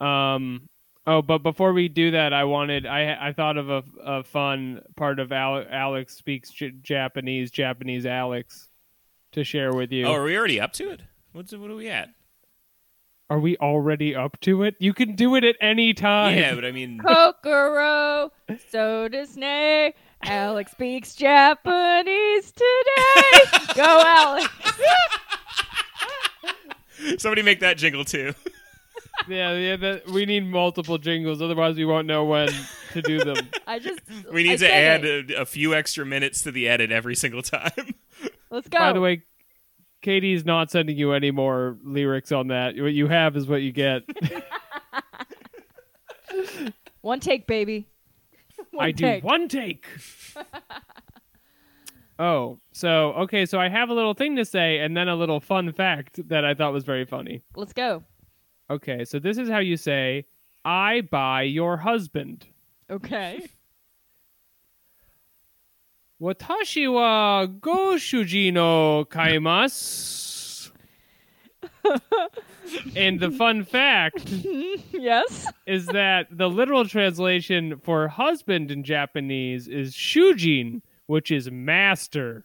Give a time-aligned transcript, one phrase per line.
[0.00, 0.68] Um.
[1.06, 4.82] Oh, but before we do that, I wanted I I thought of a, a fun
[4.94, 8.68] part of Ale- Alex speaks J- Japanese, Japanese Alex,
[9.32, 10.04] to share with you.
[10.04, 11.00] Oh, are we already up to it?
[11.32, 12.10] What's what are we at?
[13.30, 14.74] Are we already up to it?
[14.78, 16.36] You can do it at any time.
[16.36, 18.30] Yeah, but I mean, Kokoro,
[18.70, 19.94] so Disney.
[20.22, 23.64] Alex speaks Japanese today.
[23.76, 24.48] Go, Alex.
[27.18, 28.34] somebody make that jingle too.
[29.28, 29.76] yeah, yeah.
[29.76, 32.50] That, we need multiple jingles, otherwise we won't know when
[32.92, 33.48] to do them.
[33.66, 34.00] I just.
[34.32, 37.42] We I need to add a, a few extra minutes to the edit every single
[37.42, 37.94] time.
[38.50, 38.78] Let's go.
[38.78, 39.22] By the way,
[40.02, 42.76] Katie's not sending you any more lyrics on that.
[42.76, 44.02] What you have is what you get.
[47.00, 47.88] one take, baby.
[48.70, 49.22] One I take.
[49.22, 49.86] do one take.
[52.18, 55.40] oh, so okay, so I have a little thing to say and then a little
[55.40, 57.42] fun fact that I thought was very funny.
[57.54, 58.04] Let's go.
[58.70, 60.26] Okay, so this is how you say,
[60.64, 62.46] I buy your husband.
[62.90, 63.48] Okay.
[66.20, 70.72] Watashi wa goshuji no kaimasu.
[72.96, 74.28] and the fun fact
[74.92, 82.44] yes is that the literal translation for husband in Japanese is shujin, which is master.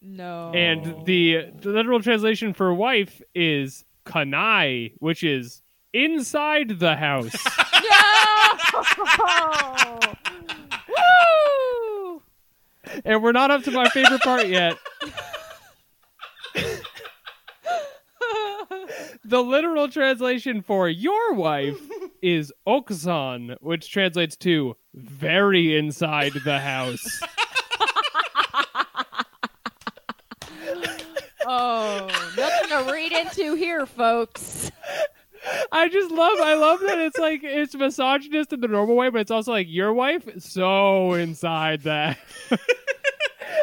[0.00, 0.52] No.
[0.54, 7.34] And the, the literal translation for wife is kanai, which is inside the house.
[9.28, 10.00] No!
[10.88, 12.22] Woo!
[13.04, 14.76] and we're not up to my favorite part yet.
[19.24, 21.80] the literal translation for your wife
[22.22, 27.20] is okusan, which translates to very inside the house.
[31.50, 34.70] Oh, nothing to read into here, folks.
[35.72, 39.20] I just love I love that it's like it's misogynist in the normal way, but
[39.20, 42.18] it's also like your wife so inside that.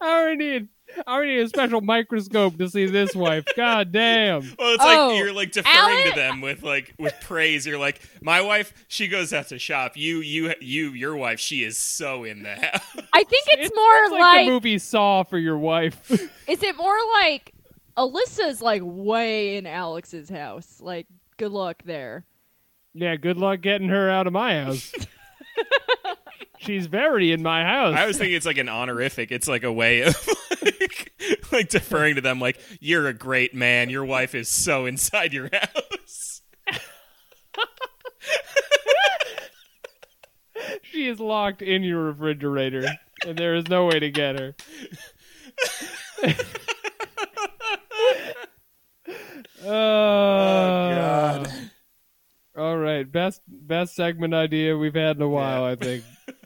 [0.00, 0.68] I already need
[1.06, 3.44] I already need a special microscope to see this wife.
[3.56, 4.40] God damn.
[4.58, 7.66] Well, it's Oh, like you're like deferring Alan- to them with like with praise.
[7.66, 9.92] You're like, my wife, she goes out to shop.
[9.96, 12.80] You, you, you, your wife, she is so in the house.
[13.12, 16.10] I think it's, It's more It's like, like, the movie Saw for your wife.
[16.48, 17.52] is it more like
[17.96, 20.80] Alyssa's like way in Alex's house?
[20.80, 21.06] Like,
[21.38, 22.26] good luck there.
[22.92, 24.92] yeah, good luck getting her out of my house.
[26.58, 27.96] She's very in my house.
[27.96, 29.30] I was thinking it's like an honorific.
[29.30, 30.14] It's like a way of
[30.62, 31.12] like,
[31.52, 32.40] like deferring to them.
[32.40, 33.90] Like, you're a great man.
[33.90, 36.42] Your wife is so inside your house.
[40.82, 42.88] she is locked in your refrigerator,
[43.26, 44.56] and there is no way to get her.
[49.64, 51.50] oh, God.
[52.58, 56.02] All right, best best segment idea we've had in a while, I think.